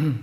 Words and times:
Body 0.00 0.16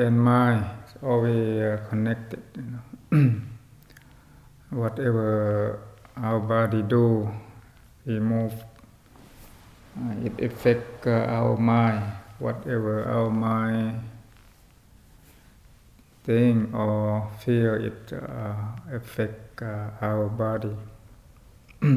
and 0.00 0.16
mind 0.18 0.64
is 0.86 0.94
always 1.02 1.60
uh, 1.60 1.84
connected. 1.90 2.42
You 2.56 2.62
know. 2.62 2.80
Whatever 4.80 5.82
our 6.16 6.40
body 6.40 6.80
do, 6.80 7.28
we 8.06 8.18
move. 8.20 8.54
Uh, 9.96 10.26
it 10.26 10.40
affect 10.42 11.06
our 11.06 11.56
mind. 11.56 12.02
Whatever 12.38 13.04
our 13.04 13.30
mind 13.30 14.02
think 16.24 16.72
or 16.74 17.30
feel, 17.38 17.74
it 17.74 18.12
uh, 18.12 18.54
affect 18.92 19.62
uh, 19.62 19.90
our 20.00 20.28
body. 20.28 20.74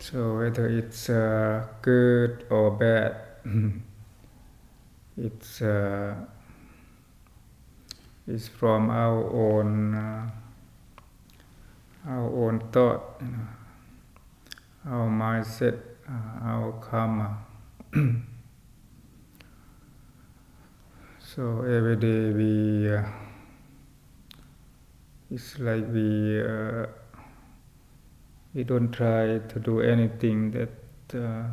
so 0.00 0.38
whether 0.38 0.66
it's 0.66 1.10
uh, 1.10 1.66
good 1.82 2.46
or 2.48 2.70
bad, 2.70 3.16
it's 5.18 5.60
it's 8.26 8.48
from 8.48 8.88
our 8.88 9.30
own 9.30 9.94
uh, 9.94 10.30
our 12.08 12.26
own 12.32 12.60
thought, 12.72 13.20
you 13.20 13.28
know, 13.28 13.46
our 14.86 15.08
mindset, 15.08 15.78
uh, 16.08 16.44
our 16.44 16.72
karma. 16.80 17.38
so 21.20 21.62
every 21.62 21.96
day 21.96 22.30
we 22.32 22.92
uh, 22.92 23.04
it's 25.30 25.58
like 25.58 25.86
we 25.92 26.42
uh, 26.42 26.86
we 28.54 28.64
don't 28.64 28.90
try 28.90 29.38
to 29.38 29.60
do 29.60 29.80
anything 29.80 30.50
that 30.50 30.68
uh, 31.14 31.44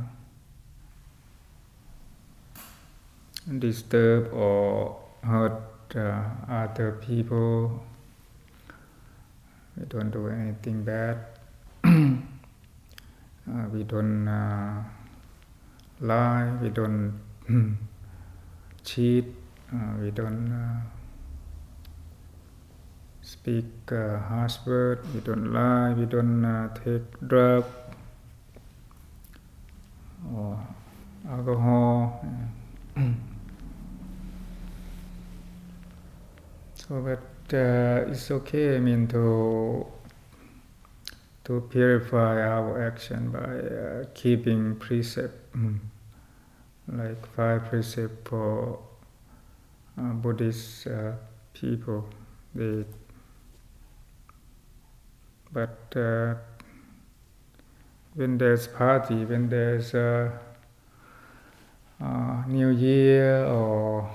disturb 3.59 4.33
or 4.33 4.99
hurt 5.23 5.95
uh, 5.95 6.23
other 6.49 6.99
people. 7.01 7.83
We 9.77 9.85
don't 9.85 10.11
do 10.11 10.27
anything 10.27 10.83
bad. 10.83 11.25
uh, 13.49 13.67
we 13.73 13.83
don't 13.83 14.27
uh, 14.27 14.83
lie. 16.01 16.51
We 16.61 16.69
don't 16.69 17.19
cheat. 18.83 19.25
Uh, 19.73 19.97
we 20.01 20.11
don't 20.11 20.51
uh, 20.51 20.81
speak 23.21 23.65
uh, 23.91 24.19
harsh 24.19 24.57
words, 24.65 25.07
We 25.13 25.21
don't 25.21 25.51
lie. 25.51 25.93
We 25.93 26.05
don't 26.05 26.45
take 26.83 27.27
drug 27.27 27.65
or 30.33 30.59
alcohol. 31.29 32.25
So, 36.89 37.01
but 37.01 37.21
it's 37.53 38.31
okay. 38.31 38.75
I 38.75 38.79
mean 38.79 39.07
to 39.09 39.85
to 41.49 41.61
purify 41.61 42.39
our 42.43 42.79
action 42.85 43.31
by 43.31 43.39
uh, 43.39 44.05
keeping 44.13 44.75
precept, 44.75 45.51
mm, 45.57 45.79
like 46.87 47.25
five 47.35 47.65
precept 47.65 48.27
for 48.27 48.77
uh, 49.97 50.13
Buddhist 50.13 50.85
uh, 50.85 51.13
people. 51.53 52.07
They, 52.53 52.85
but 55.51 55.79
uh, 55.95 56.35
when 58.13 58.37
there's 58.37 58.67
party, 58.67 59.25
when 59.25 59.49
there's 59.49 59.95
a, 59.95 60.39
New 62.47 62.69
Year 62.69 63.43
or 63.45 64.07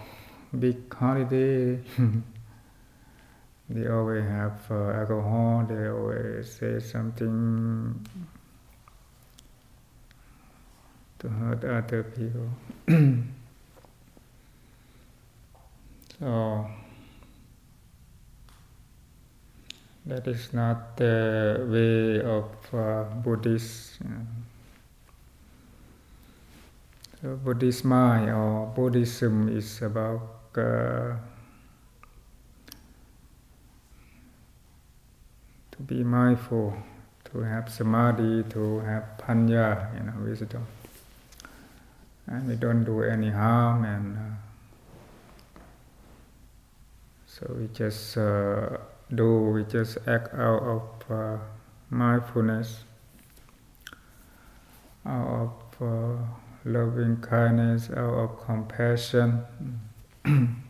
big 0.57 0.95
holiday. 0.95 1.81
They 3.69 3.89
always 3.89 4.25
have 4.25 4.61
uh, 4.71 4.91
alcohol, 4.91 5.65
they 5.67 5.89
always 5.89 6.53
say 6.53 6.81
something 6.81 8.07
to 11.19 11.29
hurt 11.29 11.65
other 11.65 12.03
people. 12.03 12.51
so, 16.21 16.67
that 20.05 20.29
is 20.29 20.53
not 20.53 20.99
the 20.99 21.65
way 21.67 22.21
of 22.21 22.51
uh, 22.75 23.05
Buddhist. 23.25 23.99
So 27.23 27.37
Buddhist 27.37 27.87
mind 27.87 28.29
or 28.29 28.67
Buddhism 28.77 29.49
is 29.49 29.81
about 29.81 30.29
uh, 30.59 31.17
to 35.77 35.83
be 35.83 36.05
mindful, 36.05 36.73
to 37.25 37.41
have 37.41 37.69
samadhi, 37.69 38.45
to 38.51 38.79
have 38.81 39.05
panya, 39.19 39.93
you 39.95 40.05
know, 40.05 40.13
wisdom. 40.25 40.65
And 42.27 42.49
we 42.49 42.55
don't 42.55 42.85
do 42.85 43.03
any 43.03 43.31
harm, 43.31 43.85
and 43.85 44.17
uh, 44.17 45.61
so 47.27 47.55
we 47.59 47.69
just 47.75 48.17
uh, 48.17 48.79
do, 49.13 49.51
we 49.51 49.65
just 49.65 49.99
act 50.07 50.33
out 50.35 50.63
of 50.63 51.11
uh, 51.11 51.39
mindfulness, 51.91 52.85
out 55.05 55.51
of 55.81 55.83
uh, 55.83 56.23
loving 56.65 57.17
kindness, 57.21 57.91
out 57.91 58.15
of 58.15 58.47
compassion. 58.47 59.45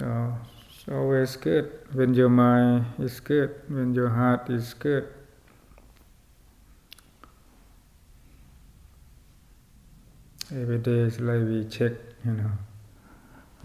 So 0.00 0.34
it's 0.70 0.88
always 0.88 1.36
good 1.36 1.70
when 1.92 2.14
your 2.14 2.30
mind 2.30 2.86
is 2.98 3.20
good, 3.20 3.50
when 3.68 3.92
your 3.92 4.08
heart 4.08 4.48
is 4.48 4.72
good. 4.72 5.06
Every 10.50 10.78
day 10.78 11.00
is 11.00 11.20
like 11.20 11.42
we 11.42 11.66
check, 11.68 11.92
you 12.24 12.32
know, 12.32 12.50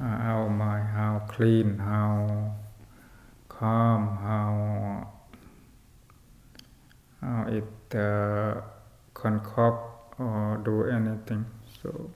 uh, 0.02 0.04
our 0.04 0.50
mind, 0.50 0.90
how 0.90 1.24
clean, 1.30 1.78
how 1.78 2.54
calm, 3.48 4.18
how 4.18 5.08
how 7.22 7.48
it 7.48 7.96
uh, 7.98 8.60
concoct 9.14 10.20
or 10.20 10.60
do 10.66 10.84
anything. 10.84 11.46
So. 11.82 12.12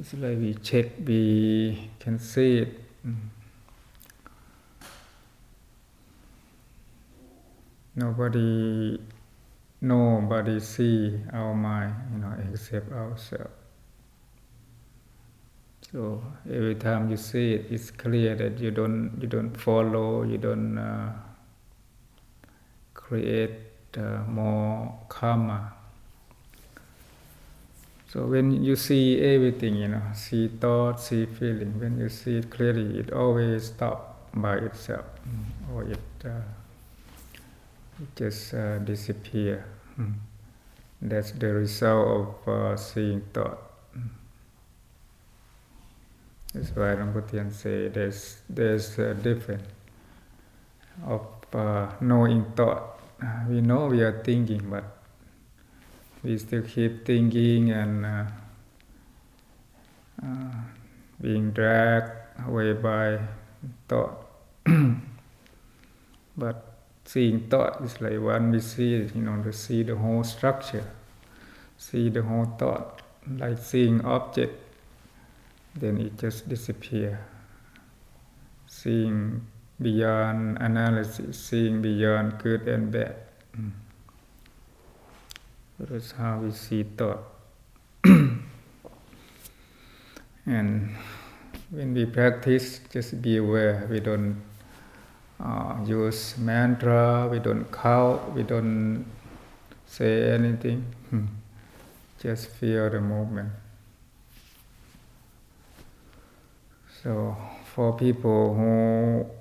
It's 0.00 0.14
like 0.14 0.38
we 0.38 0.54
check, 0.54 0.86
we 1.04 1.90
can 1.98 2.18
see 2.18 2.56
it. 2.60 2.80
Nobody, 7.94 8.98
nobody 9.82 10.58
see 10.60 11.20
our 11.34 11.54
mind, 11.54 11.94
you 12.14 12.18
know, 12.20 12.34
except 12.50 12.90
ourselves. 12.90 13.50
So 15.92 16.24
every 16.48 16.76
time 16.76 17.10
you 17.10 17.18
see 17.18 17.52
it, 17.56 17.66
it's 17.68 17.90
clear 17.90 18.34
that 18.36 18.58
you 18.58 18.70
don't 18.70 19.18
you 19.20 19.26
don't 19.26 19.54
follow, 19.54 20.22
you 20.22 20.38
don't 20.38 20.78
uh, 20.78 21.12
create 22.94 23.52
uh, 23.98 24.22
more 24.26 24.98
karma 25.10 25.74
so 28.12 28.26
when 28.26 28.64
you 28.64 28.74
see 28.74 29.20
everything, 29.20 29.76
you 29.76 29.86
know, 29.86 30.02
see 30.14 30.48
thought, 30.48 30.98
see 31.00 31.26
feeling, 31.26 31.78
when 31.78 31.96
you 31.96 32.08
see 32.08 32.38
it 32.38 32.50
clearly, 32.50 32.98
it 32.98 33.12
always 33.12 33.66
stop 33.66 34.28
by 34.34 34.56
itself, 34.56 35.04
mm. 35.28 35.72
or 35.72 35.84
it, 35.84 35.98
uh, 36.24 36.42
it 38.02 38.16
just 38.16 38.52
uh, 38.52 38.78
disappear. 38.78 39.64
Mm. 39.96 40.14
That's 41.00 41.30
the 41.30 41.54
result 41.54 42.08
of 42.08 42.48
uh, 42.48 42.76
seeing 42.76 43.20
thought. 43.32 43.62
Mm. 43.96 44.08
That's 46.54 46.70
why 46.74 46.96
Rambutan 46.96 47.52
say 47.52 47.88
there's 47.88 48.42
there's 48.48 48.98
a 48.98 49.14
difference 49.14 49.68
of 51.06 51.26
uh, 51.54 51.92
knowing 52.00 52.44
thought. 52.56 52.98
we 53.48 53.60
know 53.60 53.86
we 53.86 54.02
are 54.02 54.20
thinking, 54.24 54.68
but 54.68 54.99
we 56.22 56.36
still 56.38 56.62
keep 56.62 57.06
thinking 57.06 57.70
and 57.70 58.04
uh, 58.04 58.24
uh, 60.22 60.54
being 61.20 61.50
dragged 61.50 62.12
away 62.46 62.72
by 62.74 63.18
thought. 63.88 64.26
but 66.36 66.70
seeing 67.04 67.48
thought 67.48 67.80
is 67.82 68.00
like 68.00 68.20
when 68.20 68.50
we 68.50 68.60
see, 68.60 68.96
you 69.14 69.22
know, 69.22 69.42
to 69.42 69.52
see 69.52 69.82
the 69.82 69.96
whole 69.96 70.24
structure, 70.24 70.84
see 71.78 72.08
the 72.10 72.22
whole 72.22 72.46
thought, 72.58 73.02
like 73.38 73.58
seeing 73.58 74.04
object, 74.04 74.60
then 75.74 75.98
it 75.98 76.18
just 76.18 76.48
disappear. 76.48 77.18
Seeing 78.66 79.46
beyond 79.80 80.58
analysis, 80.60 81.38
seeing 81.38 81.80
beyond 81.82 82.38
good 82.38 82.68
and 82.68 82.92
bad. 82.92 83.16
Mm. 83.56 83.72
That's 85.88 86.12
how 86.12 86.40
we 86.40 86.52
see 86.52 86.82
thought. 86.82 87.24
and 88.04 88.44
when 91.70 91.94
we 91.94 92.04
practice, 92.04 92.80
just 92.92 93.22
be 93.22 93.38
aware. 93.38 93.88
We 93.90 94.00
don't 94.00 94.42
uh, 95.42 95.76
use 95.86 96.36
mantra, 96.36 97.26
we 97.30 97.38
don't 97.38 97.64
count, 97.72 98.34
we 98.34 98.42
don't 98.42 99.06
say 99.86 100.34
anything. 100.34 100.84
Hmm. 101.08 101.24
Just 102.20 102.48
feel 102.48 102.90
the 102.90 103.00
movement. 103.00 103.48
So, 107.02 107.34
for 107.74 107.96
people 107.96 108.54
who 108.54 109.39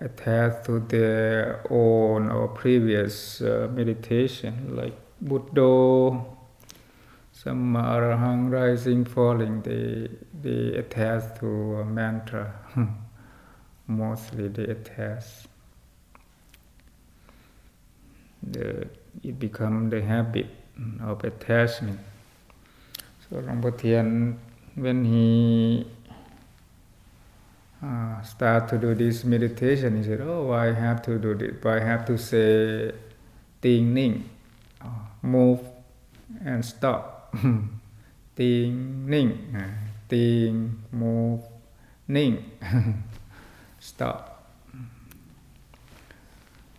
attach 0.00 0.64
to 0.64 0.80
their 0.80 1.64
own 1.70 2.30
or 2.30 2.48
previous 2.48 3.40
uh, 3.40 3.68
meditation, 3.72 4.76
like 4.76 4.96
Buddha, 5.20 6.24
some 7.32 7.74
arahang 7.74 8.50
rising, 8.50 9.04
falling, 9.04 9.62
they 9.62 10.08
they 10.42 10.76
attach 10.78 11.38
to 11.40 11.80
a 11.80 11.84
mantra. 11.84 12.52
Mostly 13.86 14.48
they 14.48 14.64
attach. 14.64 15.24
The, 18.42 18.88
it 19.22 19.38
become 19.38 19.90
the 19.90 20.00
habit 20.00 20.46
of 21.02 21.24
attachment. 21.24 21.98
So 23.28 23.36
Luangpu 23.36 24.36
when 24.76 25.04
he 25.04 25.86
uh, 27.82 28.20
start 28.22 28.68
to 28.68 28.78
do 28.78 28.94
this 28.94 29.24
meditation, 29.24 29.96
he 29.96 30.02
said, 30.02 30.20
"Oh, 30.20 30.50
I 30.50 30.72
have 30.72 31.02
to 31.02 31.18
do 31.18 31.34
this. 31.34 31.64
I 31.64 31.80
have 31.80 32.04
to 32.06 32.18
say, 32.18 32.92
ting 33.62 33.94
ning, 33.94 34.28
uh, 34.82 34.88
move 35.22 35.60
and 36.44 36.64
stop, 36.64 37.34
ting 38.36 39.06
ning, 39.06 39.54
uh, 39.54 39.62
ting 40.08 40.82
move 40.90 41.40
ning, 42.08 42.50
stop." 43.78 44.34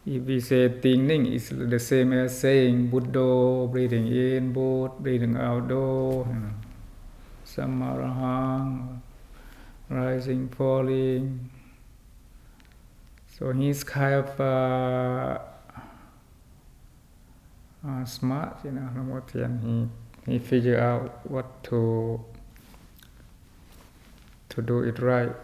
If 0.05 0.23
we 0.23 0.39
say 0.39 0.67
ting 0.81 1.07
ning, 1.07 1.31
it's 1.31 1.49
the 1.49 1.79
same 1.79 2.13
as 2.13 2.39
saying 2.39 2.89
Buddha, 2.89 3.67
breathing 3.71 4.07
in, 4.07 4.51
Buddha, 4.51 4.95
breathing 4.99 5.37
out, 5.37 5.67
do, 5.67 6.25
you 6.27 6.39
know, 6.39 6.53
samarahang 7.45 9.01
rising, 9.89 10.49
falling. 10.49 11.49
So 13.37 13.51
he's 13.51 13.83
kind 13.83 14.15
of 14.15 14.39
uh, 14.39 15.39
uh, 17.87 18.05
smart, 18.05 18.57
you 18.63 18.71
know, 18.71 19.23
and 19.33 19.89
he 20.25 20.31
he 20.31 20.39
figure 20.39 20.79
out 20.79 21.25
what 21.29 21.63
to 21.63 22.23
to 24.49 24.61
do 24.61 24.83
it 24.83 24.99
right. 24.99 25.35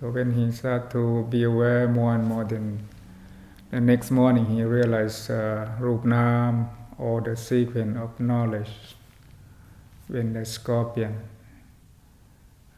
So 0.00 0.10
when 0.10 0.32
he 0.32 0.52
start 0.52 0.90
to 0.90 1.24
be 1.30 1.44
aware 1.44 1.88
more 1.88 2.14
and 2.14 2.26
more, 2.26 2.44
then 2.44 2.86
the 3.70 3.80
next 3.80 4.10
morning 4.10 4.46
he 4.46 4.62
realized 4.62 5.30
uh, 5.30 5.68
Rupnam 5.80 6.68
or 6.98 7.20
the 7.20 7.36
sequence 7.36 7.96
of 7.96 8.18
knowledge 8.20 8.96
when 10.08 10.34
the 10.34 10.44
scorpion 10.44 11.16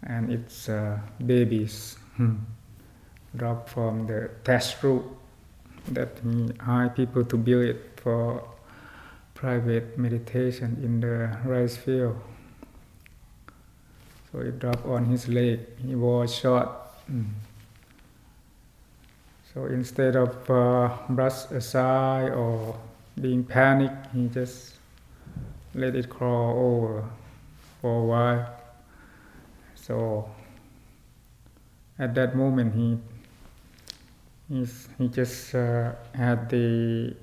and 0.03 0.33
its 0.33 0.69
uh, 0.69 0.99
babies 1.25 1.97
hmm, 2.17 2.37
drop 3.37 3.69
from 3.69 4.07
the 4.07 4.31
test 4.45 4.83
root 4.83 5.05
that 5.89 6.11
he 6.23 6.51
hired 6.61 6.95
people 6.95 7.25
to 7.25 7.37
build 7.37 7.65
it 7.65 8.01
for 8.03 8.43
private 9.35 9.99
meditation 9.99 10.77
in 10.83 11.01
the 11.01 11.31
rice 11.45 11.77
field. 11.77 12.19
So 14.31 14.41
it 14.41 14.59
dropped 14.59 14.85
on 14.85 15.07
his 15.07 15.29
leg. 15.29 15.61
He 15.79 15.95
was 15.95 16.35
shot. 16.35 17.01
Mm. 17.11 17.31
So 19.55 19.67
instead 19.67 20.17
of 20.17 20.51
uh, 20.51 20.91
brush 21.09 21.51
aside 21.51 22.31
or 22.33 22.77
being 23.21 23.45
panicked, 23.45 24.13
he 24.15 24.29
just 24.29 24.75
let 25.75 25.97
it 25.97 26.11
crawl 26.11 26.59
over 26.59 27.05
for 27.81 28.03
a 28.03 28.05
while. 28.05 28.58
So 29.89 30.29
at 31.99 32.15
that 32.15 32.37
moment, 32.37 32.75
he 32.75 32.99
he 34.99 35.09
just 35.09 35.55
uh, 35.55 35.93
had 36.13 36.51
the 36.51 37.17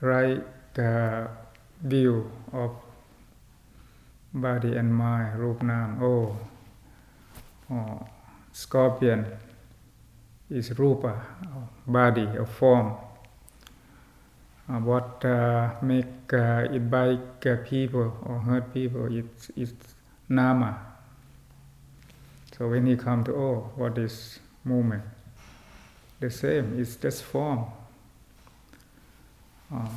right 0.00 0.44
uh, 0.78 1.26
view 1.82 2.30
of 2.52 2.70
body 4.32 4.76
and 4.76 4.94
mind, 4.94 5.40
rup 5.40 5.60
nam. 5.62 5.98
Oh, 6.02 6.36
oh, 7.70 8.06
scorpion 8.52 9.26
is 10.48 10.78
rupa, 10.78 11.20
body, 11.86 12.28
a 12.38 12.46
form. 12.46 12.94
Uh, 14.68 14.78
what 14.80 15.24
uh, 15.24 15.74
make 15.82 16.32
uh, 16.32 16.68
it 16.70 16.90
bite 16.90 17.46
uh, 17.46 17.56
people 17.64 18.14
or 18.22 18.38
hurt 18.38 18.72
people? 18.72 19.08
It's, 19.10 19.50
it's 19.56 19.72
nama, 20.28 20.78
so 22.58 22.68
when 22.68 22.86
he 22.86 22.96
come 22.96 23.22
to 23.24 23.34
oh, 23.34 23.70
what 23.76 23.96
is 23.98 24.40
movement? 24.64 25.04
The 26.18 26.28
same, 26.28 26.80
it's 26.80 26.96
just 26.96 27.22
form. 27.22 27.66
Uh, 29.72 29.88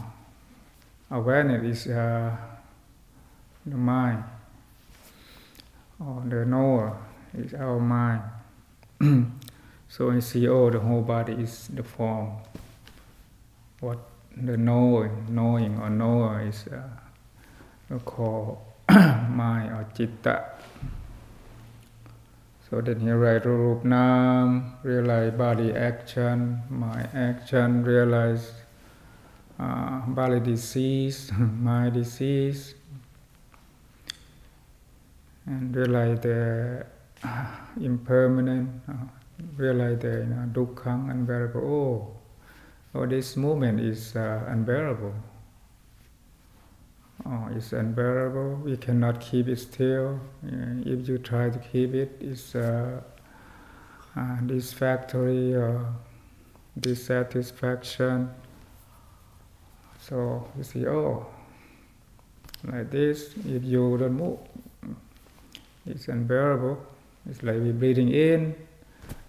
awareness 1.10 1.88
is 1.88 1.92
uh, 1.92 2.38
the 3.66 3.76
mind, 3.76 4.24
or 6.00 6.22
the 6.28 6.46
knower 6.46 6.98
is 7.36 7.56
our 7.56 7.80
mind. 7.80 8.22
so 9.90 10.12
we 10.12 10.22
see, 10.22 10.48
oh, 10.48 10.70
the 10.70 10.80
whole 10.80 11.02
body 11.02 11.34
is 11.34 11.68
the 11.74 11.82
form. 11.82 12.34
What 13.80 13.98
the 14.38 14.56
knowing, 14.58 15.26
knowing 15.30 15.80
or 15.80 15.90
knower 15.90 16.42
is 16.48 16.66
uh, 16.68 17.98
called 18.00 18.60
mind 18.90 19.72
or 19.72 19.88
citta. 19.96 20.46
So 22.72 22.80
then 22.80 23.02
he 23.02 23.12
write 23.12 23.46
Rup 23.46 23.84
Nam, 23.84 24.78
realize 24.82 25.34
body 25.34 25.74
action, 25.74 26.64
my 26.70 27.04
action, 27.14 27.84
realize 27.84 28.50
uh, 29.60 30.00
body 30.08 30.40
disease, 30.40 31.34
my 31.38 31.90
disease, 31.90 32.76
and 35.46 35.76
realize 35.76 36.22
the 36.22 36.86
uh, 37.26 37.46
impermanent, 37.82 38.70
uh, 38.88 38.94
realize 39.58 40.00
the 40.00 40.24
you 40.24 40.26
know, 40.28 40.48
dukkha, 40.54 41.12
unbearable. 41.12 41.60
Oh, 41.60 42.08
oh, 42.96 43.06
this 43.06 43.36
movement 43.36 43.82
is 43.82 44.16
uh, 44.16 44.46
unbearable 44.48 45.14
oh, 47.26 47.48
it's 47.56 47.74
unbearable. 47.74 48.56
We 48.64 48.78
cannot 48.78 49.20
keep 49.22 49.48
it 49.48 49.60
still. 49.60 50.20
Uh, 50.46 50.82
if 50.86 51.08
you 51.08 51.18
try 51.18 51.50
to 51.50 51.60
keep 51.60 51.94
it, 51.94 52.18
it's 52.20 52.56
uh, 52.56 53.02
uh, 54.16 54.38
or 54.42 55.94
dissatisfaction. 56.80 58.30
So 60.00 60.48
you 60.58 60.64
see, 60.64 60.88
oh, 60.88 61.28
like 62.64 62.90
this, 62.92 63.34
if 63.46 63.64
you 63.64 63.98
don't 63.98 64.14
move, 64.14 64.40
it's 65.86 66.08
unbearable. 66.08 66.78
It's 67.30 67.44
like 67.44 67.56
we 67.56 67.72
breathing 67.72 68.10
in, 68.10 68.56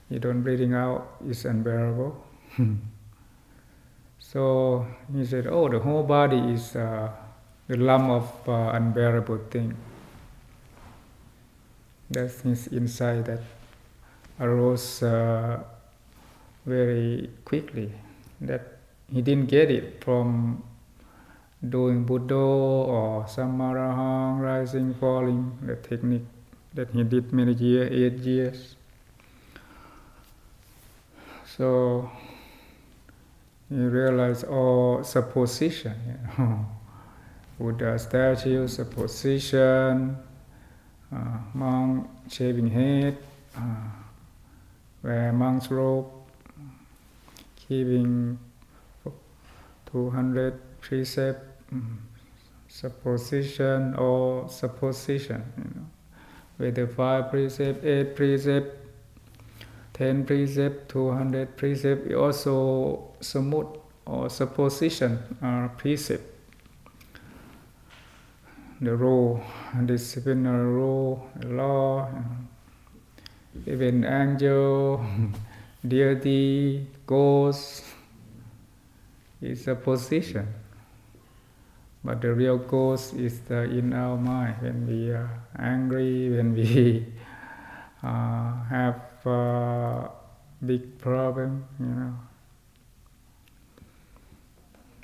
you 0.08 0.18
don't 0.18 0.42
breathing 0.42 0.75
out, 0.75 1.16
it's 1.26 1.44
unbearable. 1.44 2.25
so 4.18 4.87
he 5.14 5.25
said, 5.26 5.46
oh, 5.46 5.68
the 5.68 5.78
whole 5.78 6.02
body 6.02 6.38
is 6.38 6.75
uh, 6.75 7.11
the 7.69 7.76
lump 7.76 8.11
of 8.11 8.49
uh, 8.49 8.76
unbearable 8.76 9.38
thing. 9.50 9.75
That's 12.11 12.40
his 12.42 12.69
insight 12.69 13.25
that 13.26 13.40
arose 14.40 15.02
uh, 15.02 15.62
very 16.66 17.31
quickly. 17.45 17.92
That 18.40 18.78
he 19.12 19.23
didn't 19.23 19.47
get 19.47 19.71
it 19.71 20.02
from 20.04 20.62
doing 21.66 22.04
Buddha 22.04 22.35
or 22.35 23.25
Samarahang, 23.25 24.40
rising, 24.40 24.95
falling, 24.95 25.59
the 25.62 25.76
technique 25.76 26.26
that 26.75 26.90
he 26.90 27.04
did 27.04 27.33
many 27.33 27.52
years, 27.52 27.90
eight 27.92 28.19
years. 28.21 28.76
So 31.57 32.11
you 33.71 33.88
realize 33.88 34.42
all 34.45 35.04
supposition. 35.04 35.95
You 36.07 36.45
know? 36.45 36.66
Buddha 37.62 37.97
statue, 37.97 38.66
supposition, 38.66 40.16
uh, 41.14 41.38
monk 41.54 42.11
shaving 42.28 42.69
head, 42.69 43.16
uh, 43.57 43.61
wear 45.04 45.33
monk's 45.33 45.71
robe, 45.71 46.11
keeping 47.54 48.37
200 49.92 50.81
precept, 50.81 51.71
mm, 51.73 51.99
supposition 52.66 53.95
or 53.95 54.49
supposition. 54.49 55.45
You 55.57 55.64
know, 55.76 55.87
whether 56.57 56.88
five 56.88 57.31
precept, 57.31 57.85
eight 57.85 58.16
precept, 58.16 58.76
ten 59.92 60.25
precept, 60.26 60.88
two 60.88 61.12
hundred 61.12 61.57
precept, 61.57 62.12
also 62.12 63.14
samut 63.21 63.78
or 64.04 64.28
supposition 64.28 65.21
or 65.40 65.71
precept. 65.76 66.25
The 68.82 68.96
rule, 68.96 69.40
disciplinary 69.86 70.66
rule, 70.66 71.30
law, 71.44 72.08
even 73.64 74.02
angel, 74.02 75.06
deity, 75.86 76.88
ghost, 77.06 77.84
is 79.40 79.68
a 79.68 79.76
position. 79.76 80.48
But 82.02 82.22
the 82.22 82.34
real 82.34 82.58
ghost 82.58 83.14
is 83.14 83.38
the, 83.42 83.62
in 83.62 83.92
our 83.92 84.16
mind 84.16 84.56
when 84.60 84.84
we 84.88 85.10
are 85.10 85.30
angry, 85.56 86.30
when 86.36 86.52
we 86.52 87.06
uh, 88.02 88.64
have 88.64 89.00
a 89.24 90.10
big 90.66 90.98
problem, 90.98 91.64
you 91.78 91.86
know, 91.86 92.14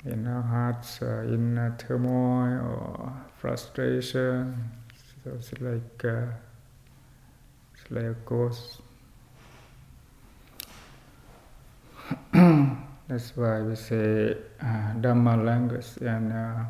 in 0.03 0.27
our 0.27 0.41
hearts, 0.41 1.01
uh, 1.01 1.23
in 1.23 1.73
turmoil 1.77 2.59
or 2.59 3.28
frustration. 3.39 4.69
So 5.23 5.31
it's 5.31 5.51
like 5.59 6.05
uh, 6.05 6.27
it's 7.73 7.89
like 7.89 8.03
a 8.03 8.15
ghost. 8.25 8.81
That's 13.07 13.35
why 13.35 13.61
we 13.61 13.75
say 13.75 14.37
uh, 14.61 14.93
Dhamma 15.01 15.43
language 15.43 15.87
and 16.01 16.31
uh, 16.31 16.63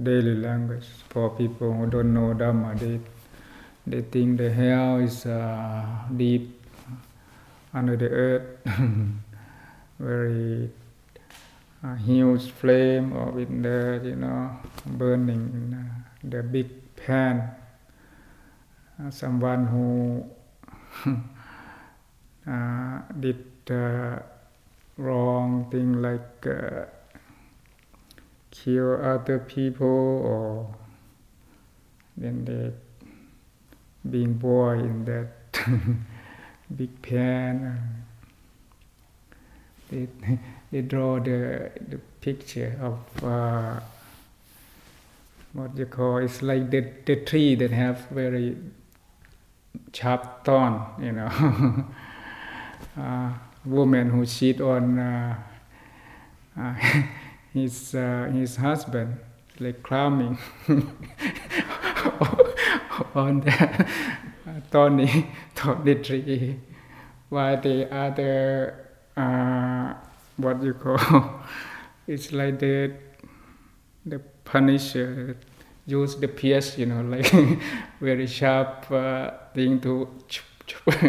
daily 0.00 0.34
language. 0.34 0.86
For 1.08 1.30
people 1.30 1.72
who 1.72 1.86
don't 1.86 2.12
know 2.12 2.34
Dhamma, 2.34 2.78
they, 2.78 3.00
they 3.86 4.02
think 4.02 4.38
the 4.38 4.50
hell 4.50 4.98
is 4.98 5.24
uh, 5.24 5.86
deep 6.14 6.62
under 7.72 7.96
the 7.96 8.08
earth, 8.08 8.58
very 9.98 10.70
uh, 11.84 11.94
huge 11.96 12.50
flame 12.50 13.12
or 13.12 13.38
in 13.40 13.62
there, 13.62 14.02
you 14.04 14.16
know, 14.16 14.50
burning 14.86 15.50
in 15.54 15.74
uh, 15.74 16.07
the 16.22 16.42
big 16.42 16.96
pan. 16.96 17.50
Uh, 19.00 19.10
someone 19.10 19.66
who 19.66 20.24
uh, 22.50 23.00
did 23.20 23.44
uh, 23.70 24.18
wrong 24.96 25.70
thing 25.70 26.02
like 26.02 26.46
uh, 26.46 26.84
kill 28.50 29.00
other 29.00 29.38
people 29.38 29.86
or 29.86 30.74
then 32.16 32.44
they 32.44 32.72
being 34.10 34.32
born 34.34 34.80
in 34.80 35.04
that 35.04 35.28
big 36.76 37.02
pan 37.02 38.04
they, 39.90 40.08
they 40.72 40.82
draw 40.82 41.20
the, 41.20 41.70
the 41.88 41.98
picture 42.20 42.76
of 42.80 43.24
uh, 43.24 43.80
what 45.58 45.76
you 45.76 45.86
call 45.86 46.18
it's 46.18 46.40
like 46.40 46.70
the, 46.70 46.80
the 47.04 47.16
tree 47.16 47.54
that 47.56 47.70
have 47.70 48.06
very 48.10 48.56
sharp 49.92 50.44
thorn 50.44 50.82
you 51.00 51.12
know. 51.12 51.84
Uh, 52.96 53.30
woman 53.64 54.10
who 54.10 54.26
cheat 54.26 54.60
on 54.60 54.98
uh, 54.98 55.36
uh, 56.58 56.74
his 57.52 57.94
uh, 57.94 58.28
his 58.32 58.56
husband, 58.56 59.16
like 59.60 59.82
climbing 59.82 60.36
on 63.14 63.40
the 63.40 63.86
thorny 64.70 65.30
thorny 65.54 65.94
tree, 65.96 66.58
while 67.28 67.60
the 67.60 67.92
other 67.94 68.88
uh, 69.16 69.94
what 70.36 70.60
you 70.62 70.74
call 70.74 71.40
it's 72.06 72.32
like 72.32 72.58
the 72.58 72.92
the 74.06 74.18
punisher 74.44 75.36
use 75.88 76.16
the 76.16 76.28
pierce, 76.28 76.76
you 76.76 76.86
know, 76.86 77.00
like 77.16 77.32
very 78.00 78.26
sharp 78.26 78.90
uh, 78.92 79.30
thing 79.54 79.80
to 79.80 80.08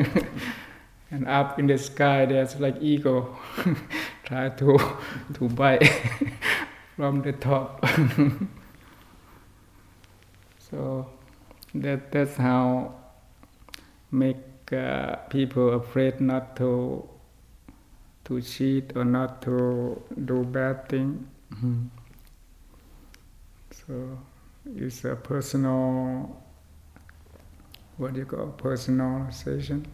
and 1.11 1.27
up 1.27 1.59
in 1.59 1.67
the 1.67 1.77
sky 1.77 2.25
there's 2.25 2.57
like 2.61 2.77
eagle 2.81 3.37
try 4.23 4.47
to 4.47 4.79
to 5.33 5.49
bite 5.49 5.83
from 6.95 7.21
the 7.21 7.33
top. 7.33 7.85
So 10.71 11.09
that 11.73 12.11
that's 12.11 12.37
how 12.37 12.93
make 14.11 14.37
uh, 14.71 15.15
people 15.29 15.73
afraid 15.73 16.21
not 16.21 16.55
to 16.57 17.09
to 18.25 18.41
cheat 18.41 18.95
or 18.95 19.03
not 19.03 19.41
to 19.41 20.01
do 20.25 20.43
bad 20.43 20.87
thing. 20.87 21.27
Mm-hmm. 21.51 21.87
so 23.71 24.19
it's 24.65 25.03
a 25.05 25.15
personal 25.15 26.43
what 27.97 28.13
do 28.13 28.19
you 28.19 28.25
call 28.25 28.53
personalization 28.57 29.85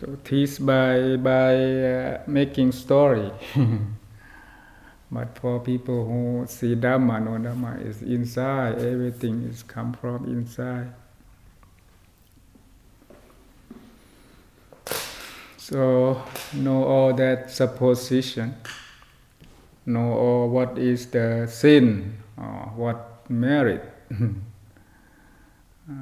so 0.00 0.18
teach 0.24 0.58
by 0.58 1.16
by 1.16 1.54
uh, 1.54 2.22
making 2.26 2.72
story. 2.72 3.30
but 5.10 5.38
for 5.38 5.60
people 5.60 6.04
who 6.04 6.46
see 6.48 6.74
Dhamma, 6.74 7.22
no 7.22 7.38
Dhamma 7.38 7.80
is 7.86 8.02
inside. 8.02 8.78
Everything 8.82 9.44
is 9.44 9.62
come 9.62 9.92
from 9.92 10.24
inside. 10.26 10.92
So 15.58 16.20
know 16.54 16.84
all 16.84 17.14
that 17.14 17.52
supposition. 17.52 18.56
Know 19.86 20.12
all 20.12 20.48
what 20.48 20.76
is 20.76 21.06
the 21.06 21.46
sin 21.46 22.23
or 22.36 22.72
what 22.76 23.28
merit. 23.30 23.92
uh, 24.12 25.94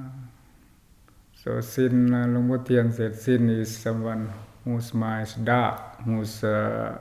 so 1.35 1.61
sin, 1.61 2.15
uh, 2.15 2.65
Teean 2.65 2.93
said, 2.93 3.17
sin 3.17 3.51
is 3.51 3.77
someone 3.77 4.33
whose 4.65 4.95
mind 4.95 5.27
is 5.27 5.35
dark, 5.35 6.01
who's 6.05 6.45
uh, 6.45 6.99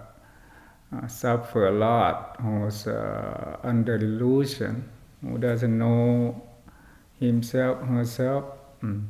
uh, 0.93 1.07
suffer 1.07 1.67
a 1.67 1.71
lot, 1.71 2.37
who's 2.41 2.87
uh, 2.87 3.57
under 3.63 3.97
delusion, 3.97 4.89
who 5.21 5.37
doesn't 5.37 5.77
know 5.77 6.41
himself, 7.19 7.81
herself. 7.87 8.45
Mm. 8.83 9.05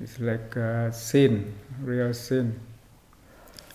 It's 0.00 0.18
like 0.18 0.56
uh, 0.56 0.90
sin, 0.90 1.54
real 1.82 2.14
sin. 2.14 2.58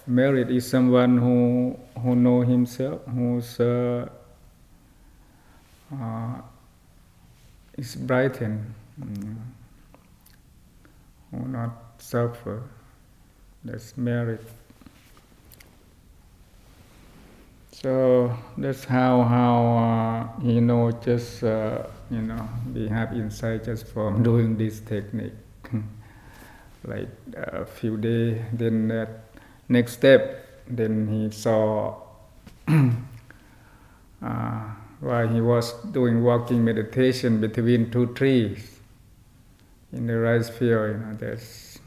Merit 0.07 0.50
is 0.50 0.67
someone 0.67 1.17
who 1.17 1.77
who 2.01 2.15
know 2.15 2.41
himself, 2.41 3.01
who's 3.05 3.60
uh, 3.60 4.10
uh, 5.94 6.42
is 7.77 7.96
brightened. 7.96 8.74
Mm 9.00 9.38
not 11.44 11.72
suffer. 11.98 12.63
That's 13.63 13.98
merit. 13.98 14.42
So 17.72 18.36
that's 18.58 18.84
how 18.86 19.24
how 19.24 19.77
uh, 19.77 20.27
you 20.42 20.62
know 20.62 20.92
just 20.92 21.44
uh, 21.44 21.84
you 22.10 22.22
know 22.22 22.48
we 22.74 22.88
have 22.88 23.13
insight 23.13 23.65
just 23.65 23.88
from 23.88 24.24
doing 24.30 24.58
this 24.58 24.80
technique. 24.80 25.34
like 26.86 27.10
a 27.36 27.65
few 27.65 27.98
days, 27.98 28.42
then 28.54 28.88
that 28.89 29.24
next 29.68 29.94
step, 29.94 30.63
then 30.68 31.08
he 31.08 31.32
saw 31.32 32.00
uh, 32.68 32.92
while 35.06 35.28
he 35.28 35.40
was 35.40 35.74
doing 35.92 36.24
walking 36.24 36.66
meditation 36.66 37.40
between 37.40 37.92
two 37.92 38.08
trees 38.14 38.80
in 39.94 40.08
the 40.08 40.18
rice 40.18 40.50
field, 40.50 40.90
you 40.90 40.98
know, 40.98 41.14
there's 41.14 41.80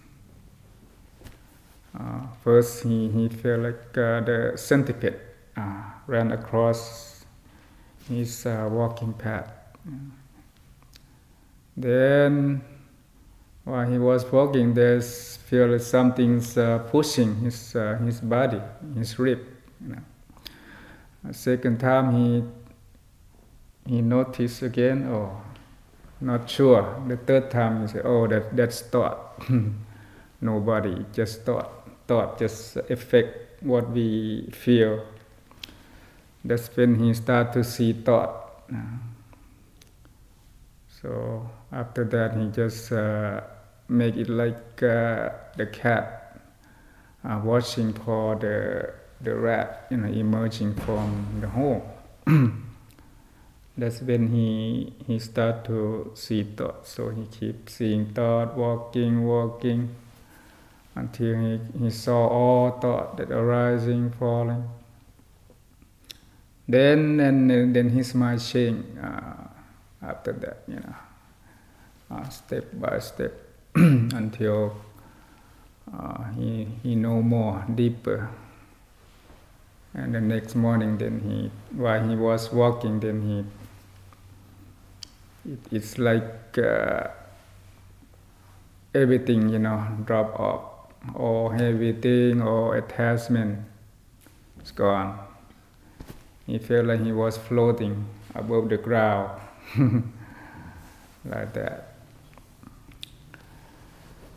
uh, 1.99 2.21
first 2.45 2.85
he, 2.85 3.09
he 3.09 3.29
felt 3.29 3.63
like 3.63 3.99
uh, 3.99 4.21
the 4.21 4.53
centipede 4.55 5.19
uh, 5.57 5.83
ran 6.07 6.31
across 6.31 7.25
his 8.09 8.47
uh, 8.47 8.69
walking 8.71 9.13
path. 9.13 9.51
Then 11.77 12.63
while 13.65 13.91
he 13.91 13.99
was 13.99 14.31
walking, 14.31 14.75
there's 14.75 15.39
feel 15.39 15.77
something's 15.81 16.57
uh, 16.57 16.79
pushing 16.91 17.35
his 17.37 17.75
uh, 17.75 17.99
his 17.99 18.21
body, 18.21 18.61
his 18.97 19.19
rib. 19.19 19.41
You 19.83 19.97
know. 19.97 21.33
Second 21.33 21.81
time 21.81 22.15
he 22.15 22.45
he 23.89 24.03
noticed 24.03 24.63
again, 24.63 25.09
oh, 25.11 25.41
not 26.21 26.51
sure. 26.51 27.03
The 27.09 27.17
third 27.17 27.51
time 27.51 27.83
he 27.83 27.89
said, 27.89 28.03
oh, 28.05 28.27
that 28.27 28.55
that's 28.55 28.83
thought. 28.83 29.43
Nobody, 30.41 31.07
just 31.13 31.43
thought. 31.43 31.73
Thought 32.07 32.39
just 32.39 32.77
affect 32.77 33.63
what 33.63 33.91
we 33.91 34.49
feel. 34.53 35.05
That's 36.45 36.69
when 36.77 36.99
he 36.99 37.15
start 37.15 37.53
to 37.55 37.65
see 37.65 37.93
thought. 37.93 38.63
So 41.03 41.49
after 41.73 42.05
that, 42.05 42.37
he 42.37 42.49
just 42.49 42.93
uh, 42.93 43.41
make 43.89 44.17
it 44.17 44.29
like 44.29 44.83
uh, 44.83 45.31
the 45.57 45.67
cat 45.67 46.41
uh, 47.25 47.41
watching 47.43 47.93
for 47.93 48.37
the 48.37 48.93
the 49.21 49.35
rat, 49.35 49.87
you 49.91 49.97
know, 49.97 50.09
emerging 50.09 50.75
from 50.75 51.27
the 51.41 51.49
hole. 51.49 51.83
That's 53.79 54.03
when 54.03 54.35
he 54.35 54.93
he 55.07 55.21
start 55.21 55.65
to 55.67 56.11
see 56.15 56.43
thought. 56.43 56.85
So 56.85 57.11
he 57.11 57.27
keep 57.31 57.71
seeing 57.71 58.13
thought, 58.13 58.57
walking, 58.57 59.23
walking, 59.23 59.95
until 60.97 61.39
he, 61.39 61.61
he 61.79 61.91
saw 61.91 62.27
all 62.27 62.73
thought 62.73 63.17
that 63.19 63.31
arising, 63.31 64.11
falling. 64.19 64.69
Then 66.67 67.21
and 67.21 67.73
then 67.73 67.91
his 67.91 68.17
mind 68.17 68.43
uh, 69.01 69.47
after 70.03 70.33
that, 70.33 70.59
you 70.67 70.81
know, 70.83 70.97
uh, 72.11 72.29
step 72.31 72.67
by 72.75 72.99
step 72.99 73.33
until 73.77 74.75
uh, 75.87 76.25
he 76.35 76.67
he 76.83 76.97
know 76.97 77.23
more 77.23 77.65
deeper. 77.73 78.29
And 79.95 80.15
the 80.15 80.21
next 80.21 80.57
morning, 80.57 80.99
then 80.99 81.21
he 81.21 81.51
while 81.79 82.03
he 82.07 82.17
was 82.17 82.53
walking, 82.53 82.99
then 82.99 83.23
he 83.23 83.45
it's 85.71 85.99
like 85.99 86.59
uh, 86.59 87.09
everything 88.95 89.49
you 89.49 89.59
know 89.59 89.87
drop 90.05 90.39
off, 90.39 90.63
or 91.15 91.55
everything 91.55 92.43
or 92.43 92.77
attachment 92.77 93.59
is 94.63 94.71
gone. 94.71 95.19
He 96.47 96.59
felt 96.59 96.87
like 96.87 97.01
he 97.01 97.13
was 97.13 97.37
floating 97.37 98.07
above 98.35 98.69
the 98.69 98.79
ground, 98.79 99.41
like 101.25 101.53
that. 101.53 101.95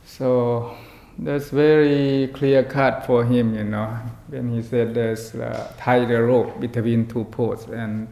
So 0.05 0.75
that's 1.17 1.49
very 1.49 2.29
clear 2.33 2.63
cut 2.63 3.05
for 3.05 3.23
him, 3.23 3.55
you 3.55 3.63
know, 3.63 3.97
when 4.27 4.49
he 4.49 4.61
said 4.61 4.93
there's 4.93 5.33
uh, 5.35 5.73
tie 5.77 6.03
the 6.05 6.21
rope 6.21 6.59
between 6.59 7.07
two 7.07 7.23
poles 7.25 7.65
and 7.67 8.07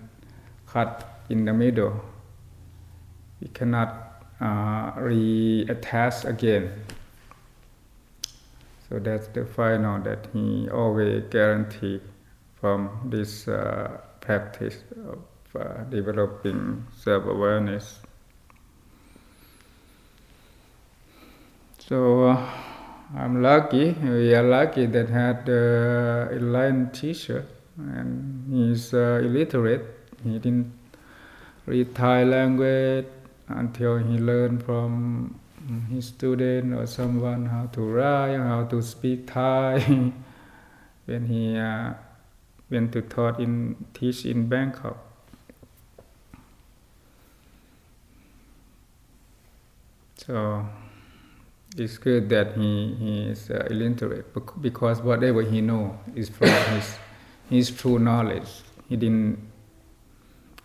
cut 0.68 1.24
in 1.30 1.46
the 1.46 1.54
middle. 1.54 2.00
You 3.40 3.48
cannot 3.54 4.24
uh, 4.42 4.92
reattach 4.94 6.26
again. 6.26 6.72
So 8.90 9.00
that's 9.00 9.28
the 9.28 9.46
final 9.46 10.00
that 10.02 10.28
he 10.34 10.70
always 10.70 11.24
guarantee 11.30 12.02
from 12.60 12.90
this 13.06 13.48
uh, 13.48 14.00
practice 14.20 14.78
of 15.08 15.20
uh, 15.56 15.84
developing 15.90 16.86
self-awareness. 16.98 18.00
So 21.78 22.30
uh, 22.30 22.50
I'm 23.16 23.42
lucky. 23.42 23.92
We 23.92 24.34
are 24.36 24.44
lucky 24.44 24.86
that 24.88 25.10
had 25.10 25.50
uh, 25.50 26.34
enlightened 26.34 26.94
teacher, 26.94 27.46
and 27.78 28.46
he's 28.52 28.94
uh, 28.94 29.22
illiterate. 29.24 29.86
He 30.24 30.40
didn't 30.40 30.74
read 31.66 31.96
Thai 31.96 32.24
language 32.26 33.06
until 33.50 33.98
he 33.98 34.18
learned 34.18 34.64
from 34.64 35.40
his 35.90 36.08
student 36.08 36.74
or 36.74 36.86
someone 36.88 37.46
how 37.46 37.66
to 37.68 37.82
write, 37.82 38.38
how 38.38 38.64
to 38.66 38.82
speak 38.82 39.28
Thai. 39.28 40.14
when 41.10 41.26
he 41.26 41.58
uh, 41.58 41.94
went 42.70 42.92
to 42.94 43.02
taught 43.02 43.40
in 43.40 43.76
teach 43.94 44.26
in 44.26 44.48
Bangkok. 44.48 44.98
So 50.18 50.66
it's 51.76 51.98
good 51.98 52.30
that 52.30 52.56
he, 52.56 52.96
he 53.00 53.30
is 53.30 53.50
uh, 53.50 53.68
illiterate 53.72 54.28
because 54.62 55.02
whatever 55.02 55.42
he 55.42 55.62
know 55.62 55.98
is 56.16 56.30
from 56.30 56.50
his 56.50 56.98
his 57.50 57.72
true 57.72 57.98
knowledge. 57.98 58.50
He 58.88 58.96
didn't 58.96 59.40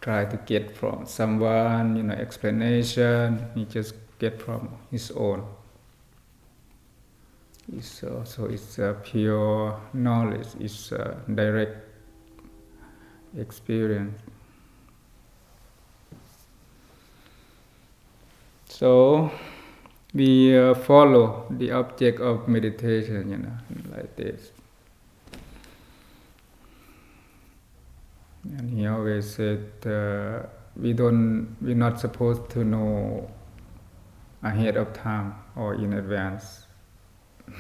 try 0.04 0.26
to 0.26 0.36
get 0.44 0.76
from 0.76 1.06
someone, 1.06 1.96
you 1.96 2.02
know, 2.02 2.12
explanation. 2.12 3.42
He 3.54 3.64
just 3.64 3.94
get 4.18 4.40
from 4.40 4.68
his 4.90 5.10
own. 5.12 5.46
It's, 7.74 8.04
uh, 8.04 8.22
so 8.24 8.44
it's 8.44 8.78
uh, 8.78 8.96
pure 9.02 9.80
knowledge. 9.94 10.48
It's 10.60 10.92
uh, 10.92 11.16
direct 11.34 11.78
experience. 13.38 14.20
So 18.68 19.30
we 20.12 20.52
follow 20.84 21.46
the 21.48 21.70
object 21.70 22.20
of 22.20 22.46
meditation, 22.46 23.30
you 23.30 23.38
know, 23.38 23.96
like 23.96 24.14
this. 24.16 24.52
And 28.44 28.70
he 28.70 28.86
always 28.86 29.34
said, 29.34 29.70
uh, 29.86 30.46
we 30.76 30.92
don't, 30.92 31.56
we're 31.60 31.74
not 31.74 31.98
supposed 31.98 32.50
to 32.50 32.64
know 32.64 33.30
ahead 34.42 34.76
of 34.76 34.92
time 34.92 35.34
or 35.56 35.74
in 35.74 35.94
advance. 35.94 36.66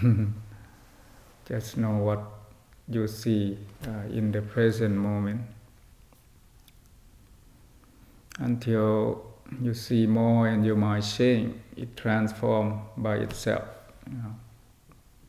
Just 1.48 1.76
know 1.76 1.96
what 1.96 2.22
you 2.88 3.06
see 3.06 3.58
uh, 3.86 4.08
in 4.10 4.30
the 4.32 4.42
present 4.42 4.94
moment 4.94 5.40
until 8.38 9.34
you 9.60 9.74
see 9.74 10.06
more 10.06 10.48
and 10.48 10.64
your 10.64 10.76
mind 10.76 11.04
change, 11.04 11.54
it 11.76 11.96
transforms 11.96 12.82
by 12.96 13.16
itself, 13.16 13.64
you 14.10 14.16
know, 14.16 14.34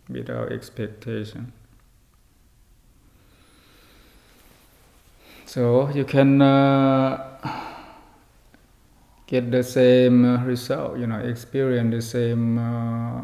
without 0.10 0.52
expectation. 0.52 1.54
So 5.46 5.90
you 5.90 6.06
can 6.06 6.42
uh, 6.42 7.38
get 9.28 9.52
the 9.52 9.64
same 9.64 10.26
uh, 10.26 10.44
result, 10.44 10.98
you 10.98 11.08
know, 11.08 11.20
experience 11.20 11.94
the 11.94 12.02
same 12.02 12.58
uh, 12.58 13.22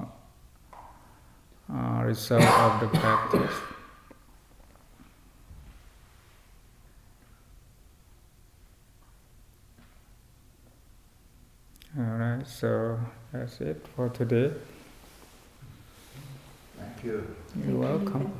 uh 1.73 2.03
result 2.03 2.43
of 2.43 2.79
the 2.81 2.87
practice. 2.99 3.55
All 11.97 12.03
right, 12.03 12.47
so 12.47 12.99
that's 13.33 13.59
it 13.59 13.85
for 13.95 14.09
today. 14.09 14.53
Thank 16.77 17.03
you. 17.03 17.35
You're 17.65 17.77
welcome. 17.77 18.31